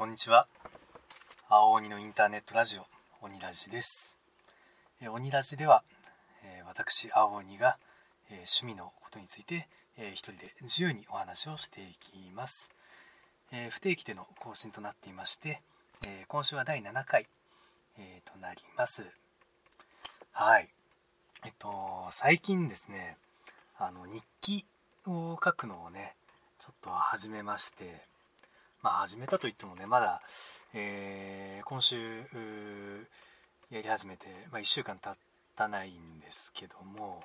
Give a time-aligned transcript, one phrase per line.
[0.00, 0.46] こんにちは。
[1.50, 2.86] 青鬼のインターネットラジオ
[3.20, 4.16] 鬼ラジです、
[5.02, 5.82] え、鬼ラジでは、
[6.42, 7.76] えー、私青鬼が、
[8.30, 9.68] えー、趣味のことについて、
[9.98, 12.70] えー、一人で自由にお話をしていきます、
[13.52, 15.60] え不定期での更新となっていまして、
[16.08, 17.26] え今週は第7回、
[17.98, 19.04] えとなります。
[20.32, 20.70] はい。
[21.44, 23.18] えっと最近ですね
[23.78, 24.64] あの日記
[25.06, 26.14] を書くのをね
[26.58, 28.08] ちょっと始めまして
[28.82, 30.22] まあ始めたといってもねまだ、
[30.72, 31.98] えー、今週
[33.70, 35.16] やり始めて、まあ、1週間経
[35.54, 37.22] たないんですけども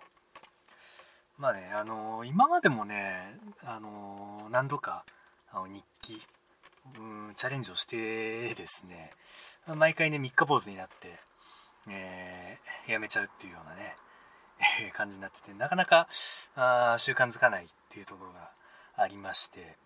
[1.38, 5.06] まあねあのー、今までもねあのー、何度か
[5.52, 6.22] あの日記
[7.00, 9.12] うんチャレンジをしてですね
[9.78, 11.18] 毎回ね三日坊主になって、
[11.90, 13.96] えー、やめちゃうっていうようなね
[14.94, 16.08] 感じになっててなかなか
[16.56, 18.50] あ習慣づかないっていうところが
[18.98, 19.78] ありまして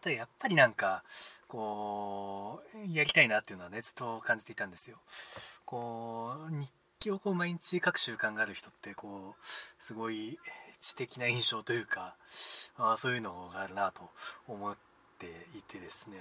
[0.00, 1.02] ただやっぱりなんか
[1.48, 4.98] こうやりたいなっていうのはねずっと感じていたんですよ。
[5.64, 9.44] こう日記をこう毎日書く習慣がある人ってこう
[9.82, 10.38] すごい
[10.80, 12.14] 知的な印象というか
[12.76, 14.10] あそういうのがあるなと
[14.46, 14.76] 思っ
[15.18, 15.26] て
[15.56, 16.16] いてですね。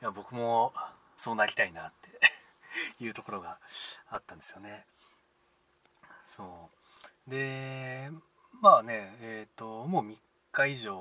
[0.00, 0.72] いや僕も
[1.16, 2.20] そうなりたいなって
[3.04, 3.58] いうところが
[4.08, 4.86] あったんですよね。
[6.26, 6.70] そ
[7.26, 7.30] う。
[7.30, 8.10] で
[8.60, 10.16] まあねえっ、ー、ともう3
[10.52, 10.94] 日以上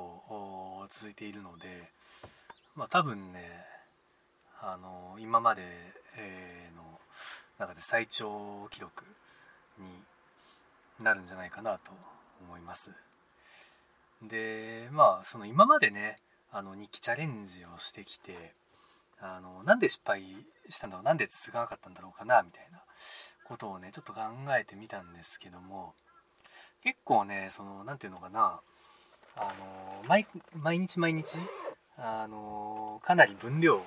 [0.90, 1.92] 続いているので
[2.76, 3.66] まあ多分ね
[4.62, 5.62] あの今まで、
[6.18, 6.84] え、の
[7.58, 9.06] 中で最長記録
[9.78, 9.86] に
[11.04, 11.92] なるんじゃないかなと
[12.42, 12.92] 思います。
[14.22, 16.20] でまあその今までね
[16.52, 18.54] あの日記チャレンジをしてきて
[19.22, 20.24] あのなんで失敗
[20.68, 22.80] したんだろうなんで続かなかったんだろうかなみたいな
[23.46, 24.22] ことをねちょっと考
[24.60, 25.94] えてみたんですけども
[26.84, 28.60] 結構ねその何て言うのかな
[29.42, 31.40] あの毎毎日毎日
[31.98, 33.86] あのかなり分量を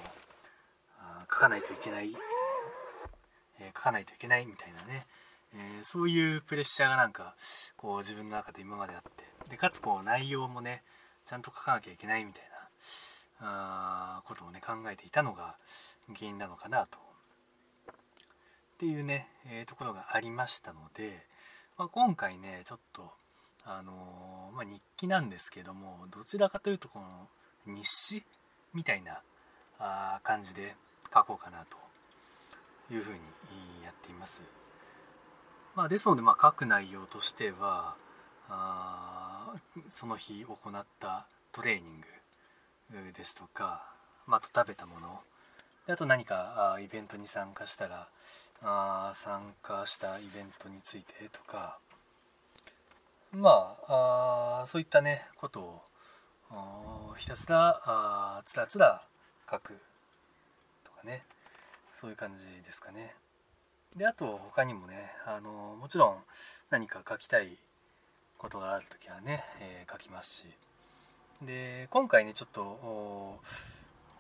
[1.31, 2.15] 書かないといけない、
[3.61, 5.07] えー、書かないといけないみたいなね、
[5.55, 7.35] えー、そういうプレッシャーがなんか
[7.77, 9.33] こう自分の中で今まであって。
[9.51, 10.83] でかつこう内容もね
[11.25, 12.59] ちゃんと書かなきゃいけないみたいな
[13.41, 15.57] あことをね考えていたのが
[16.15, 16.99] 原因なのかなと。
[16.99, 17.03] っ
[18.79, 21.25] ていうね、えー、ところがありましたので、
[21.77, 23.13] まあ、今回ねちょっと
[23.65, 23.93] あの
[24.55, 27.29] まあ、日記なんですけどもどちらかというとこの
[27.75, 28.23] 日誌
[28.75, 29.21] みたいな
[29.79, 30.75] あ感じで
[31.13, 31.77] 書こうかなと
[32.93, 33.19] いうふうに
[33.85, 34.43] やっています。
[35.75, 37.95] まあ、ですので、まあ、書く内容としては
[38.49, 39.55] あ
[39.89, 43.83] その日行ったトレーニングですとか、
[44.27, 45.21] まあ、と食べたもの
[45.87, 48.09] であと何かあイベントに参加したら
[48.63, 51.79] あ参加したイベントについてとか
[53.33, 55.83] まあそういったねこと
[56.51, 59.03] をひたすらあつらつら
[59.51, 59.75] 書く
[60.85, 61.23] とかね
[61.95, 63.15] そういう感じですかね。
[63.97, 66.17] であと他にもねあのもちろん
[66.71, 67.57] 何か書きたい
[68.39, 70.47] ことがある時はね、えー、書きますし。
[71.41, 73.41] で今回ねちょっと、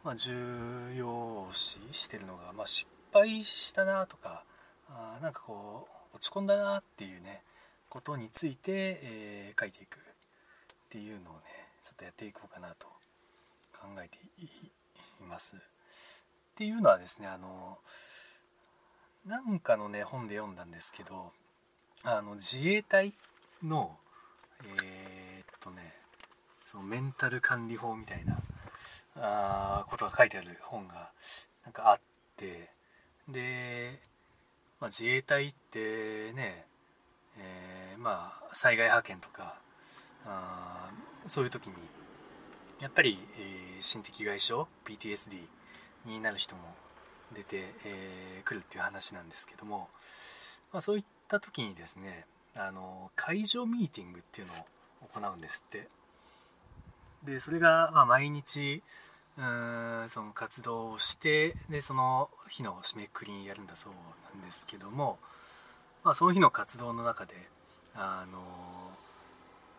[0.02, 4.42] まあ、重要視してるのが、まあ、失敗したなとか
[4.88, 7.42] あなんかこう落ち込んだなっていうね
[7.92, 9.98] ことについて、えー、書いていくっ
[10.88, 11.40] ていうのをね
[11.84, 12.86] ちょっとやっていこうかなと
[13.78, 15.56] 考えています。
[15.56, 15.58] っ
[16.54, 17.76] ていうのはですねあの
[19.26, 21.32] なんかのね本で読んだんですけど
[22.02, 23.12] あの自衛隊
[23.62, 23.94] の
[24.78, 25.92] えー、っとね
[26.64, 28.38] そのメンタル管理法みたいな
[29.16, 31.10] あことが書いてある本が
[31.62, 32.00] なんかあっ
[32.38, 32.70] て
[33.28, 34.00] で、
[34.80, 36.64] まあ、自衛隊ってね、
[37.38, 39.58] えー、まあ災害派遣とか
[40.26, 40.90] あ
[41.26, 41.74] そういう時に
[42.80, 44.54] やっぱり、えー、心的外傷
[44.84, 45.38] PTSD
[46.06, 46.62] になる人も
[47.34, 49.88] 出てく、えー、るっていう話なんですけども、
[50.72, 54.56] まあ、そういった時にですねあの会場ミーティングっていうのを
[55.28, 55.88] 行うんですって。
[57.24, 58.82] でそれが、まあ、毎日
[59.38, 63.92] うんその活動をしてでその日の締めくくりにやるんだそう
[64.36, 65.18] なんですけども、
[66.04, 67.34] まあ、その日の活動の中で
[67.94, 68.38] あの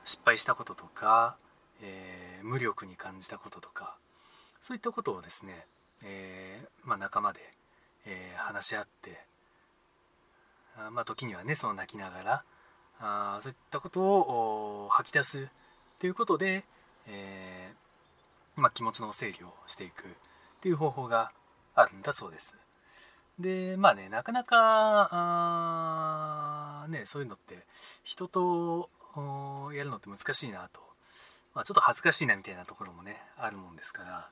[0.06, 1.36] 失敗したこととか、
[1.82, 3.96] えー、無力に感じたこととか
[4.62, 5.66] そういったことをですね、
[6.04, 7.40] えー、まあ、仲間で、
[8.06, 9.20] えー、話し合って
[10.76, 12.44] あまあ、時にはねその泣きながら
[13.00, 15.50] あそういったことを吐き出す
[16.00, 16.64] ということで、
[17.08, 17.72] え
[18.56, 20.06] まあ、気持ちの整理をしていくっ
[20.62, 21.32] ていう方法が
[21.76, 22.56] あるんだそうです。
[23.40, 25.10] でまあねなかなか
[26.90, 27.60] ねそういうのって
[28.04, 28.90] 人と
[29.74, 30.80] やるのって難しいなと、
[31.56, 34.30] まあ、ちょっと恥ずかしいなみたいなところもねあるもんですから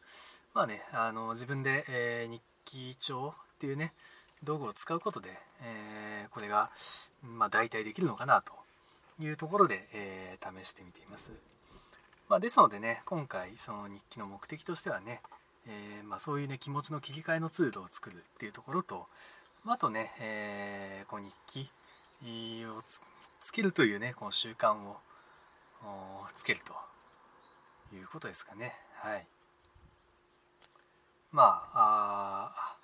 [0.54, 3.94] まあねあの自分で、えー、日記帳っていうね
[4.44, 5.30] 道具を使うことで、
[5.64, 6.72] えー、これが、
[7.24, 8.54] まあ、代替できるのかなと
[9.24, 11.32] いうところで、えー、試してみています。
[12.28, 15.22] まあ、ですのでね今回その日記の目的としてはね、
[15.68, 19.08] えー、まあ、そういうね気持ちの切り替えのツールを作るっていうところと、
[19.64, 22.82] まあ、とね、えこう日記を
[23.42, 24.98] つけるというねこの習慣を
[26.36, 28.76] つけるということですかね。
[28.96, 29.26] はい。
[31.32, 32.76] まああ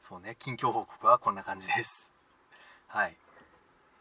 [0.00, 2.10] そうね近況報告はこんな感じです。
[2.88, 3.16] はい。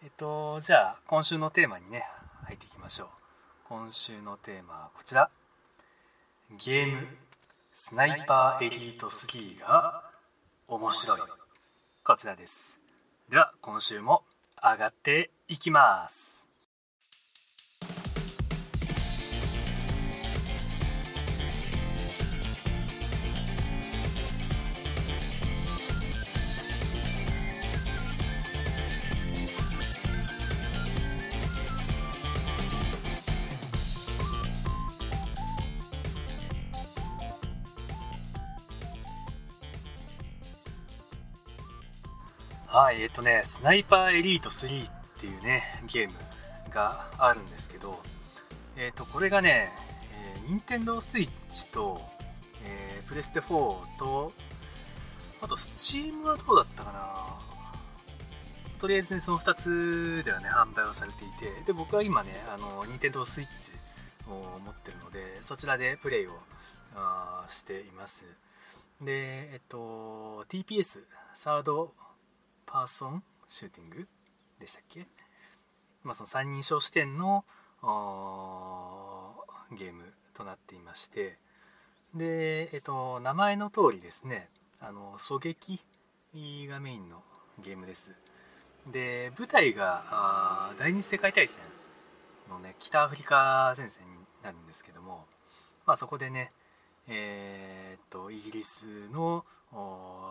[0.03, 2.05] えっとじゃあ今週のテーマにね
[2.45, 3.07] 入っていきましょう。
[3.67, 5.29] 今週のテーマはこちら。
[6.57, 7.28] ゲーム。
[7.81, 10.03] スナイパーエリート3が
[10.67, 11.19] 面白い。
[12.03, 12.77] こちらです。
[13.29, 14.23] では今週も
[14.61, 16.48] 上がっていきます。
[42.71, 46.13] はい、えっとね、スナイパーエリート3っていうね、ゲーム
[46.69, 47.99] があるんですけど、
[48.77, 49.71] えっと、これがね、
[50.35, 51.27] えー、任天堂 switch
[51.73, 51.99] と、
[52.63, 54.31] えー、プレステ4と、
[55.41, 57.39] あと、スチームはどうだったかな
[58.79, 63.47] とりあえずね、その2つではね、販売をされていて、で、僕は今ね、あの、任天堂 switch
[64.29, 66.37] を持ってるので、そちらでプレイを
[66.95, 68.25] あしています。
[69.01, 70.99] で、えっと、TPS、
[71.33, 71.95] サード
[72.71, 74.07] パーソンシューティング？
[74.59, 75.07] でしたっけ、
[76.03, 77.43] まあ、その三人称視点の
[79.71, 81.39] ゲームとなっていまして。
[82.13, 84.49] で、えっと、名前の通りですね
[84.79, 85.79] あの狙撃
[86.67, 87.23] がメインの
[87.63, 88.11] ゲームです。
[88.91, 91.59] で舞台が第二次世界大戦
[92.49, 94.13] のね北アフリカ戦線に
[94.43, 95.25] なるんですけども、
[95.87, 96.51] まあ、そこでね
[97.07, 99.43] えー、っとイギリスの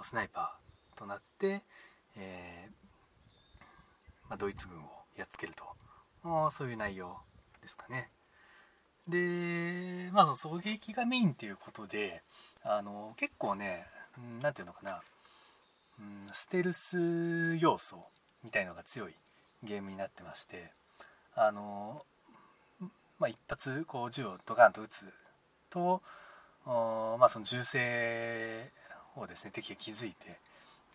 [0.03, 1.63] スナイパーとなって
[2.19, 3.63] えー、
[4.29, 4.83] まあ、ドイツ軍を
[5.17, 5.65] やっつけると
[6.51, 7.17] そういう内容
[7.63, 8.11] ですかね。
[9.09, 12.23] で、まあ、その狙撃がメインっていうことで
[12.63, 13.87] あの結構ね
[14.43, 15.01] 何て言うのかな、
[15.99, 18.05] うん、ステルス要素
[18.45, 19.15] みたいのが強い
[19.63, 20.71] ゲームになってまして
[21.35, 22.03] あの、
[23.19, 25.07] まあ、一発こう銃をドカンと撃つ
[25.71, 26.03] と、
[26.67, 28.69] まあ、その銃声
[29.17, 30.39] をですね敵が気づいて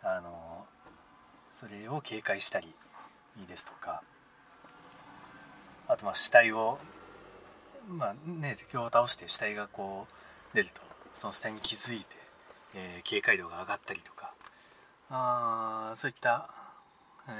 [0.01, 0.65] あの
[1.53, 2.73] それを警戒したり
[3.47, 4.01] ですとか。
[5.87, 6.79] あとまあ死体を
[7.87, 10.07] まあね敵を倒して死体がこ
[10.53, 10.81] う出ると
[11.13, 12.05] その死体に気づいて、
[12.75, 14.33] えー、警戒度が上がったりとか。
[15.09, 16.49] あそういった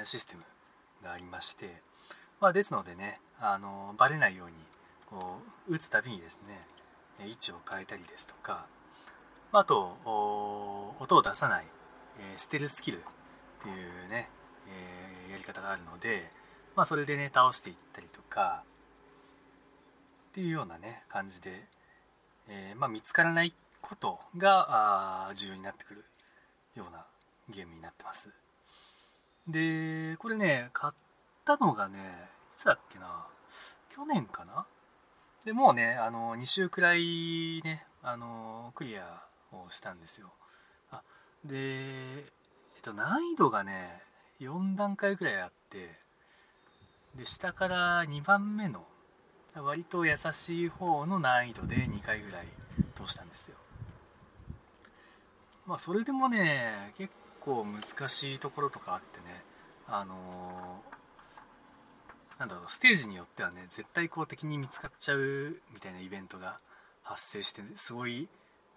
[0.04, 0.44] システム
[1.04, 1.81] がありまして、
[2.39, 4.54] まあ、ですのでねあのバレないように
[5.10, 6.68] こう撃つたびにですね
[7.27, 8.65] 位置を変えたりですとか。
[9.56, 9.98] あと
[11.00, 11.65] 音を出さない、
[12.19, 13.04] えー、ステルスキル
[13.63, 14.27] っていうね、
[14.68, 16.30] えー、やり方があるので、
[16.75, 18.63] まあ、それでね倒していったりとか
[20.31, 21.63] っていうようなね感じで、
[22.50, 26.04] えー、まあ、見つからないことが重要になってくる
[26.75, 27.06] ような
[27.50, 28.29] ゲームになってます。
[29.48, 30.93] でこれね買っ
[31.46, 32.00] たのがね
[32.53, 33.27] いつだっけな
[33.89, 34.65] 去年かな？
[35.46, 40.34] でもうねあの2週くらいねあのクリアをしたんですよ。
[40.91, 41.01] あ
[41.46, 42.25] で
[42.84, 44.02] と難易度がね
[44.42, 45.90] 4段階ぐらいあって
[47.18, 48.84] で下から2番目の
[49.56, 52.48] 割と優しい方の難易度で2回ぐらい
[52.96, 53.56] 通したんですよ。
[55.66, 59.44] まあそれでもね結構難しいところとかあってね
[59.88, 66.58] あのー、なんだろうステージによってはね絶対こう敵に見つかっちゃうみたいなイベントが
[67.04, 68.28] 発生して、すごい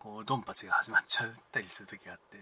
[0.07, 2.39] こうドンパチが始まっちゃったりする時があって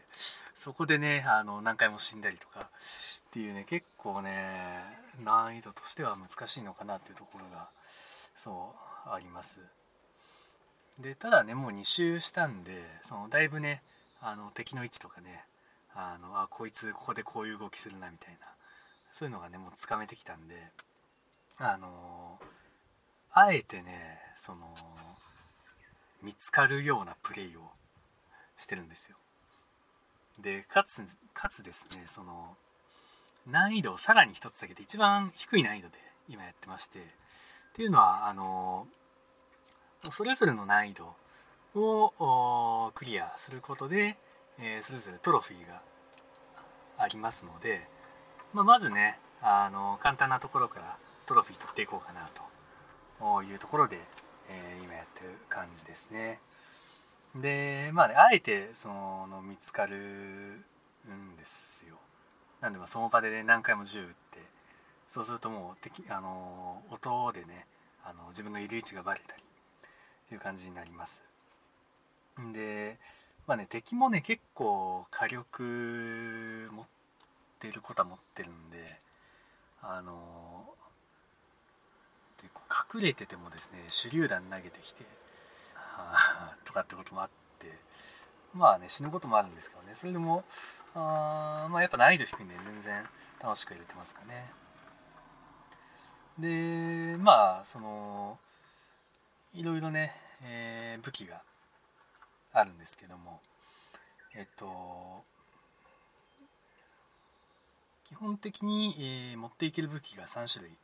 [0.54, 4.83] そこでねあの何回も死んだりとかっていうね結構ね
[5.25, 7.68] 難易度としては難しいのかなっていうところが
[8.35, 8.75] そ
[9.06, 9.61] うあります。
[11.00, 13.83] でただねもう2周したんでそのだいぶね
[14.21, 15.44] あの敵の位置とかね
[15.94, 18.47] あのあこいつここでこういう動きするなみたいな
[19.11, 20.54] そういうのがねもうつかめてきたんで
[21.59, 22.38] あの
[23.33, 24.68] あえてねその
[26.24, 27.60] 見つかるようなプレイを
[28.56, 29.16] してるんですよ。
[30.40, 31.02] でかつ
[31.32, 32.56] かつですねその
[33.46, 37.02] 難易度をさらに1つだけで一番低い難易度で今やってましてっ
[37.74, 38.86] ていうのはあの
[40.10, 41.14] それぞれの難易度
[41.74, 44.16] をクリアすることで、
[44.58, 45.80] えー、それぞれトロフィーが
[46.98, 47.86] ありますので、
[48.52, 52.28] まあ、まずねあの簡単なところからトロフィー取っていこうかな
[53.20, 53.98] というところで、
[54.48, 56.40] えー、今やってる感じですね。
[57.34, 61.96] でまあねあえてその見つかるんですよ。
[62.60, 64.38] なんでまその場でね何回も銃撃って
[65.08, 67.66] そうするともう敵あの音でね
[68.04, 71.22] あの自分のいる位置がバレたりっていう感じになります。
[72.52, 72.98] で
[73.46, 76.86] まあね敵もね結構火力持っ
[77.58, 78.98] てることは持ってるんで
[79.82, 80.73] あの
[82.94, 85.04] 隠れててもですね手榴弾投げてきて
[86.64, 87.66] とかってこともあって
[88.54, 89.94] まあね死ぬこともあるんですけどね。
[89.94, 90.44] それでも
[90.94, 93.02] あまあやっぱ難易度低いんで全然
[93.42, 94.50] 楽しく入れてますかね。
[96.38, 98.38] でまあその
[99.54, 101.42] いろいろね、えー、武器が
[102.52, 103.40] あるんですけども
[104.34, 105.24] えっと
[108.08, 108.94] 基本的に、
[109.32, 110.76] えー、持っていける武器が3種類、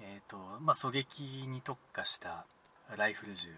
[0.00, 2.44] えーとまあ、狙撃に特化した
[2.96, 3.50] ライフル銃、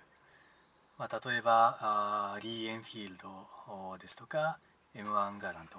[0.99, 4.59] まあ、例えばあリー・エンフィールドですとか
[4.95, 5.79] M1 ガラント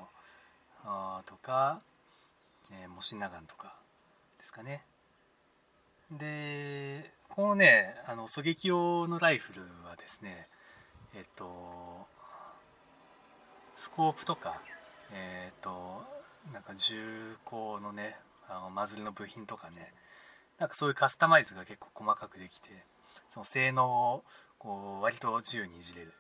[1.26, 1.82] とか、
[2.72, 3.76] えー、モシンナガンとか
[4.38, 4.84] ですかね。
[6.12, 10.48] でこのねあの狙撃用のライフルはですね
[11.16, 12.08] えっと
[13.76, 14.62] スコープとか
[15.12, 16.04] えっと
[16.54, 18.16] なんか銃口のね
[18.50, 19.92] あのマズルの部品とかね
[20.60, 22.70] なんかそういうカスタマイズが結構細かくできて
[23.30, 24.24] その性能を
[24.58, 26.14] こう割と自由にいじれる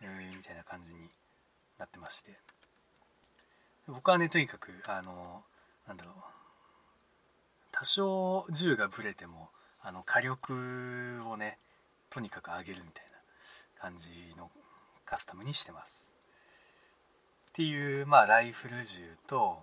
[0.00, 1.00] みたいな感じに
[1.78, 2.32] なってまして
[3.86, 5.42] 僕はねとにかくあの
[5.86, 6.14] なんだろう
[7.72, 9.48] 多少銃がぶれても
[9.82, 11.58] あの火力をね
[12.10, 14.50] とにかく上げるみたいな感じの
[15.06, 16.12] カスタムにしてます。
[17.50, 19.62] っていう、まあ、ライフル銃と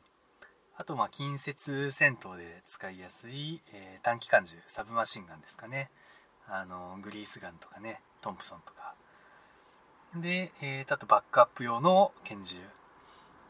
[0.78, 5.90] あとまあ近接戦闘で使いやすい、えー、短期間銃サブマシンガンですかね。
[6.48, 8.94] あのグリースガンとかねトンプソンとか。
[10.22, 12.58] で、えー、あとバックアップ用の拳銃。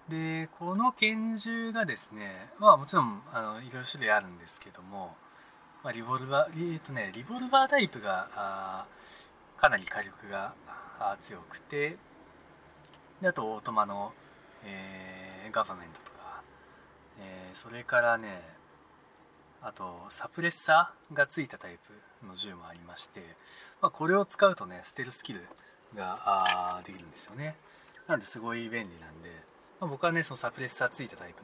[0.10, 5.16] でこの拳銃がですねまあもちろんあのいろいろ種類あるんですけども、
[5.84, 8.86] まあ、リボルバーえっ、ー、とねリボルバータイプがあ
[9.58, 10.54] かなり火力が
[11.20, 11.98] 強くて
[13.22, 14.14] であとオートマの、
[14.64, 16.15] えー、ガバメントとか、
[17.20, 18.42] えー、それからね
[19.62, 21.78] あとサプレッサーがついたタイ
[22.22, 23.22] プの銃もありまして、
[23.82, 25.42] まあ、これを使うとねステルスキル
[25.96, 27.56] ができるんですよね。
[28.08, 29.32] なんですごい便利なんで、
[29.80, 31.44] まあ、僕はねそのサプレッサーついたタイプ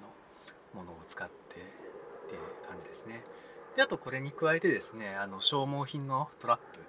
[0.75, 3.23] のものを使ってっていう感じですね。
[3.75, 6.79] であとこれに加えてですねあの消耗品のトラップ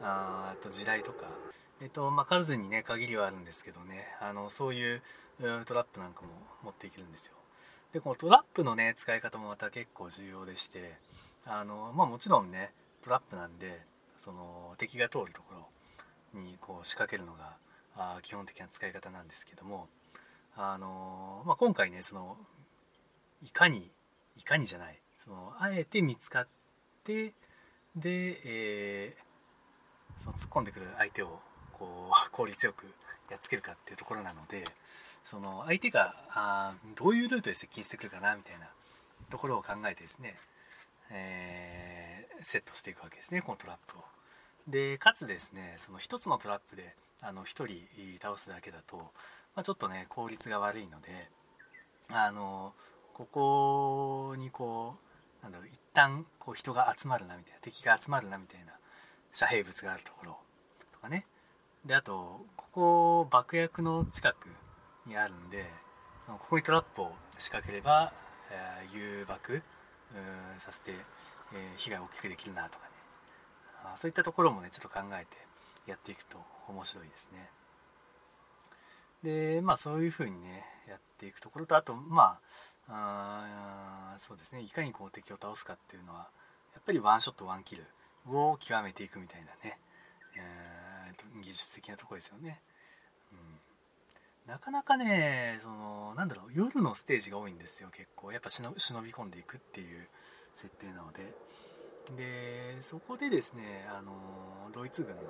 [0.00, 1.26] あと時代とか、
[1.82, 5.02] えっとまあ、数にね限りはあるんですけどねあのそういう
[5.66, 6.28] トラップなんかも
[6.62, 7.34] 持っていけるんですよ。
[7.92, 10.94] でこのトラップのね使い方もまた結構重要でして
[11.46, 13.80] あの、まあ、もちろんねトラップなんで
[14.16, 15.54] その敵が通るとこ
[16.34, 17.56] ろにこう仕掛けるのが
[17.96, 19.88] あ基本的な使い方なんですけども
[20.56, 22.36] あの、まあ、今回ねその
[23.42, 23.90] いかに
[24.36, 26.48] いかにじゃないそのあえて見つかっ
[27.04, 27.32] て
[27.96, 29.30] で、えー
[30.22, 31.40] その突っ込んでくる相手を
[31.72, 32.86] こう効率よく
[33.30, 34.64] やっつけるかっていうところなので
[35.24, 38.66] その相手があどういうルートで接近してくるかなみたいな
[39.30, 40.36] ところを考えてですね、
[41.10, 44.02] えー、セットしていくわけですねこのトラップを。
[44.68, 47.68] でかつですねその1つのトラップであの1人
[48.20, 49.02] 倒すだけだと、ま
[49.56, 51.28] あ、ちょっとね効率が悪いので
[52.08, 52.72] あの
[53.14, 54.94] ここにこ
[55.42, 58.72] うなんだろう一旦こう人が集まるなみたいな敵が集まるなみたいな
[59.32, 60.36] 遮蔽物があるところ
[60.92, 61.26] とかね
[61.84, 64.48] であとここ爆薬の近く
[65.10, 65.66] にあるんで
[66.26, 68.12] ここにトラップを仕掛ければ、
[68.50, 69.60] えー、誘爆
[70.58, 70.98] させて、えー、
[71.76, 72.90] 被害を大きくできるなとかね。
[73.82, 75.36] あそういったところもねちょっと考えて
[75.90, 76.38] やっていくと
[76.68, 77.50] 面白いですね。
[79.24, 82.38] でまあそういうふうにねやっていくところとあとま
[82.88, 84.60] ああそうですね。
[84.60, 86.28] いかにこう敵を倒すかっていうのは
[86.72, 87.84] やっぱりワンショットワンキル
[88.28, 89.78] を極めていくみたいなね、
[90.36, 92.60] えー、技術的なとこですよね、
[94.50, 98.32] なかなかねそのなんだろう夜のステージが多いんですよ結構。
[98.32, 100.08] やっぱ忍び込んでいくっていう
[100.56, 101.22] 設定なので。
[102.16, 104.10] でそこでですねあの
[104.72, 105.22] ドイツ軍の,、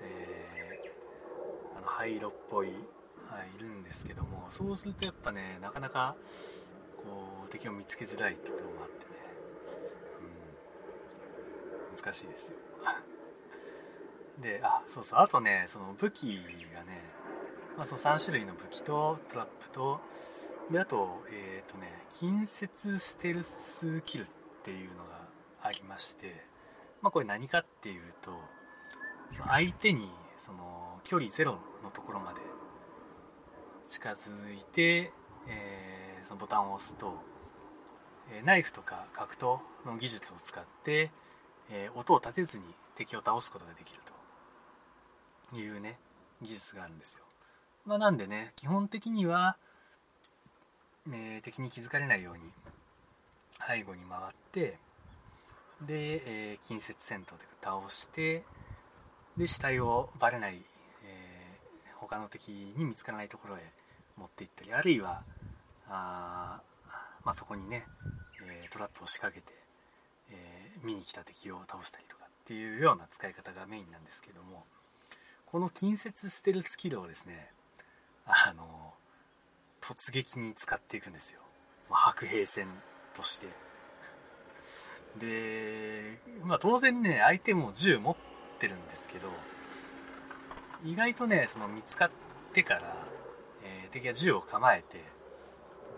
[0.00, 2.76] えー、あの灰色っぽい、はい、
[3.56, 6.16] いるんですけどもそうするとやっぱねなかなか
[6.96, 9.10] こう敵を見つけづらいところもあってね、
[11.90, 11.96] うん。
[11.96, 12.56] 難しいですよ。
[14.40, 15.20] であそうそう。
[15.20, 16.38] あとねその武器
[16.72, 17.02] がね、
[17.80, 20.02] まあ、その3種類の武器とトラップと
[20.70, 24.26] であとえっ、ー、とね近接ステルスキルっ
[24.62, 25.26] ていうのが
[25.62, 26.44] ありまして
[27.00, 28.32] まあこれ何かっていうと
[29.30, 32.40] その相手にその距離ゼロのところまで
[33.86, 35.10] 近づいて、
[35.48, 37.14] えー、そのボタンを押すと
[38.30, 41.10] えナイフとか格闘の技術を使って、
[41.70, 44.00] えー、音を立てずに敵を倒すことができる
[45.50, 45.98] というね
[46.42, 47.24] 技術があるんですよ。
[47.86, 49.56] まあ、なんでね基本的には、
[51.06, 52.42] ね、敵に気づかれないように
[53.66, 54.78] 背後に回って
[55.86, 56.22] で、
[56.52, 58.44] えー、近接戦闘で倒して
[59.36, 60.60] で死体をバレない、
[61.04, 63.60] えー、他の敵に見つからないところへ
[64.16, 65.22] 持っていったりあるいは
[65.88, 66.60] あ、
[67.24, 67.86] まあ、そこにね、
[68.46, 69.58] えー、トラップを仕掛けて、
[70.30, 74.64] えー、見に来た敵を倒したりとかっていうような使い方がメインなんですけども
[75.46, 77.48] この近接ステルスキルをですね
[78.30, 78.94] あの
[79.80, 81.40] 突撃に使っていくんですよ、
[81.90, 82.66] まあ、白兵戦
[83.14, 83.48] として。
[85.18, 88.16] で、まあ、当然ね相手も銃持っ
[88.58, 89.28] てるんですけど
[90.84, 92.10] 意外とねその見つかっ
[92.52, 92.96] てから、
[93.64, 95.04] えー、敵が銃を構えて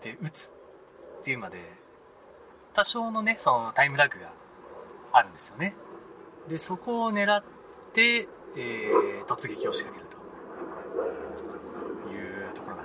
[0.01, 0.51] で撃つ
[1.19, 1.59] っていうまで
[2.73, 4.33] 多少のねそのタイムラグが
[5.11, 5.75] あるんですよね。
[6.49, 7.43] でそこを狙っ
[7.93, 10.12] て、えー、突撃を仕掛けると。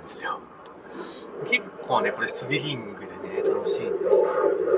[0.09, 0.39] ですよ
[1.47, 4.69] 結構ねこれスリリングでね楽しいんですよね。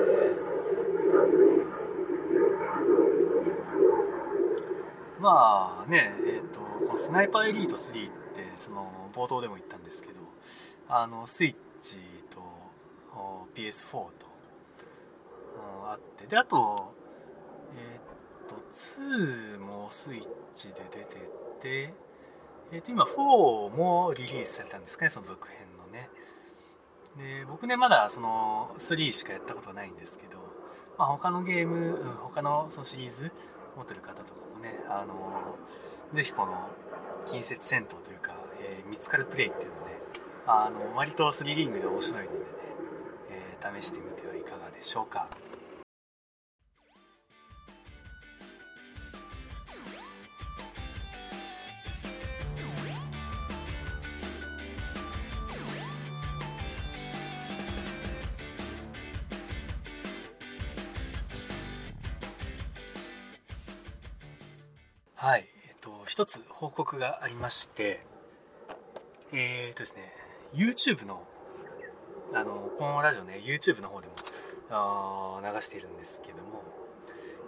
[5.19, 10.15] まあねえっ、ー、とこのスナイパーエリート3ってその冒頭でも言ったんですけど
[10.89, 11.97] あのスイッチ
[12.29, 12.41] と
[13.55, 14.09] PS4 と
[15.87, 16.93] あってであと
[17.77, 21.29] えっ、ー、と2もスイッチで出て
[21.61, 21.93] て、
[22.73, 26.09] えー、と今4もリリースされたんですかねその続編のね
[27.17, 30.37] で僕ねまだその3しかやったことはないんですけど、
[30.97, 33.31] まあ、他のゲーム他のそのシリーズ
[33.75, 35.57] 持ってる方とかもねあの
[36.13, 36.69] ぜひこの
[37.29, 39.99] 近接戦闘というか、えー、見つかるプレイっていうのね
[40.47, 42.45] あの割とスリリングで面白いのでね、
[43.31, 45.27] えー、試してみてはいかがでしょうか。
[65.21, 68.03] はい、えっと、一つ報告がありまして、
[69.31, 70.11] えー、っとですね、
[70.51, 71.21] YouTube の、
[72.33, 74.13] あの、このラジオね、YouTube の方でも
[74.71, 76.63] あ流しているんですけども、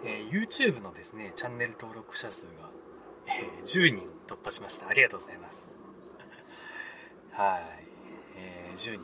[0.05, 2.51] えー、YouTube のですね、チャンネル登録者数が、
[3.25, 4.88] えー、10人突破しました。
[4.88, 5.75] ありがとうございます。
[7.31, 7.88] はい、
[8.38, 9.01] えー、10人、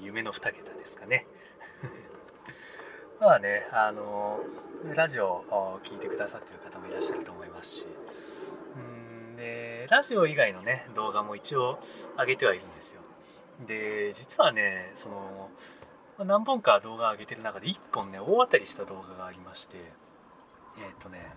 [0.00, 1.24] 夢の2桁ですかね。
[3.18, 4.40] まあね、あの
[4.94, 7.86] ラジオを聴いてくださってる方もいらっしゃると思いますし。
[8.76, 8.78] う
[9.32, 11.78] んでラジオ以外のね動画も一応
[12.18, 13.00] 上げてはいるんですよ。
[13.66, 15.50] で実はねその
[16.18, 19.76] 何本か動画上げてる中で1本ね大当たりした動画がありまして。
[20.78, 21.32] えっ、ー、とね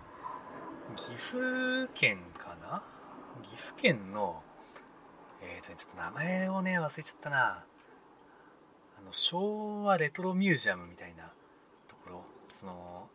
[0.96, 2.84] 岐阜県かな？
[3.42, 4.44] 岐阜県の
[5.42, 7.64] えっ、ー、とねちょっと名前をね忘れちゃったな。
[8.98, 11.32] あの昭和レトロミュージアムみたいな
[12.60, 13.08] その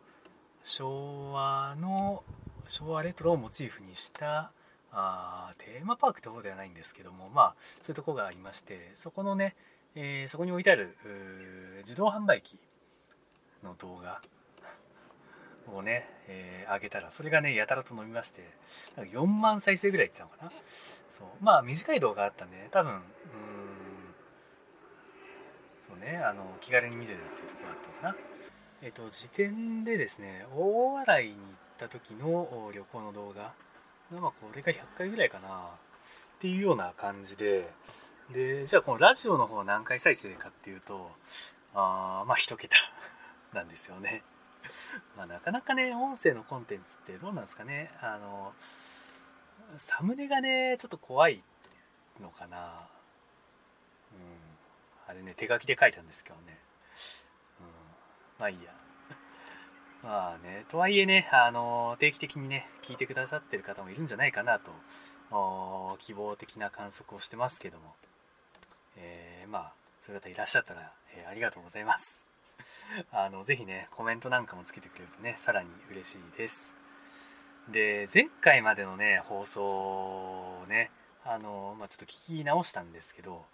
[0.63, 2.23] 昭和の
[2.65, 4.51] 昭和レトロをモチーフにした
[4.91, 9.55] あテーマパークってほどではないんですけどもまあそういうとこがありましてそこのね、
[9.93, 10.97] えー、そこに置いてある
[11.83, 12.57] 自動販売機
[13.63, 14.19] の動画
[15.71, 18.49] をね、えー、上げたらそれがねやたらと伸びまして
[18.95, 20.51] なんか4万再生ぐらいいってたのかな。
[21.07, 21.27] そう。
[21.39, 23.01] まあ短い動画あったんで、ね、多分うん
[25.81, 28.34] そうねあの気軽に見れるっていうところだったのかな。
[28.85, 31.37] えっと、時点でですね大洗に行っ
[31.79, 33.51] た時の旅行の動画。
[34.11, 35.47] まあこれが100回ぐらいかな。
[35.47, 37.67] っていうような感じで。
[38.31, 41.11] でじゃあこのラジオの方何回再生かっていうと
[41.73, 42.77] あまあ1桁
[43.53, 44.21] なんですよね。
[45.17, 47.89] まあなかなかね音声のコンテンツってどうなんですかね。
[48.01, 48.53] あの
[49.77, 51.41] サムネがねちょっと怖い
[52.21, 52.87] のかな。
[54.13, 54.21] うん。
[55.07, 56.59] あれね手書きで書いたんですけどね。
[58.39, 58.71] まあいいや。
[60.03, 64.71] まあね、とはいえね、あの定期的にね、聞いてくださってる方もいるんじゃないかなと、
[65.99, 67.95] 希望的な観測をしてますけども、
[68.97, 72.25] えー、まあ、そういう方いらっしゃったら、えー、ありがとうございます。
[73.11, 76.75] あの、ぜひね、コメントなんかもつけてくれるとね、さらに嬉しいです。
[77.69, 80.91] で前回までのね放送をね
[81.25, 83.45] あの、まあ、ちょっと聞き直したんですけど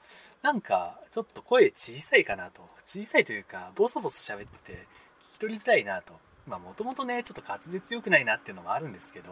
[0.42, 2.62] なんかちょっと声小さいかなと。
[2.84, 4.88] 小さいというかボソボソ喋ってて
[5.24, 6.14] 聞き取りづらいなと。
[6.48, 9.32] まあもともとねちょっと滑舌良くないなっていうのもあるんですけど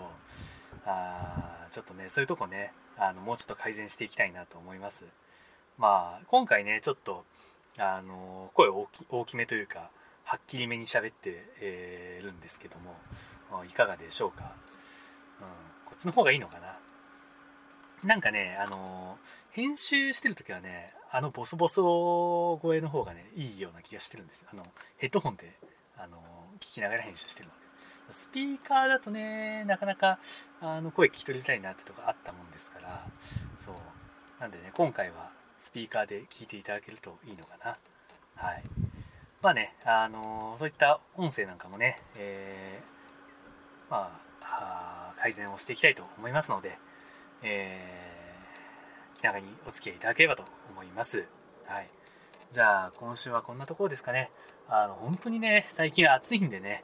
[0.86, 5.06] あちょっとねそういうとこねあのもうちょっと改善していきたいなと思います。
[5.78, 7.26] まあ今回ねちょっと
[7.80, 9.90] あの声大き大きめというか
[10.24, 14.54] はっきりめに喋って、えー、るんですけどもいかがでしょうか、
[15.42, 15.48] うん、
[15.86, 16.78] こっちの方がいいのかな？
[18.04, 19.18] なんかね、あの
[19.52, 24.46] 編集してる時はねあのボソボソ声の方がねいいような気がしてるんです。
[24.52, 24.66] あの
[24.98, 25.54] ヘッドホンで、
[25.98, 26.18] あの
[26.60, 27.54] 聞きながら編集してるの。
[28.08, 30.20] でスピーカーだとねなかなか
[30.62, 33.06] あの声聞き取りづらいなってとこあったもんですから
[33.58, 33.76] そう。
[34.40, 37.78] なんでね今回はスピーカーで聞いていただけるといいのかな。
[38.36, 38.64] はい。
[39.42, 46.78] まあねあのそういった音声なんかもね、えー、まあ改善をしていきたいと思いますので、
[47.44, 51.26] えー、気長にお付き合いいただければと思います。
[51.66, 51.90] はい。
[52.52, 54.32] じゃあ今週はこんなところですかね。
[54.68, 56.84] あの本当にね最近暑いんでね。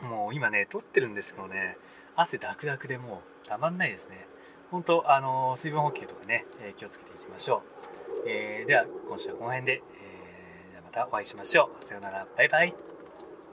[0.00, 1.76] もう今ね撮ってるんですけどね
[2.16, 4.26] 汗ダクダクでもうたまんないですね。
[4.70, 7.62] 本当あの水分補給とかね、えー、気をつけていきましょ
[8.24, 11.84] う、えー、では今週はこの辺で、えー、じゃあまたお会いしましょう。
[11.84, 12.26] さようなら。
[12.36, 12.93] バイバイ。